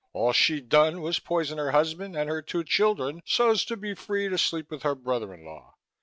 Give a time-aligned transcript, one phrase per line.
[0.13, 4.29] All she'd done was poison her husband and her two children so's to be free
[4.29, 5.75] to sleep with her brother in law.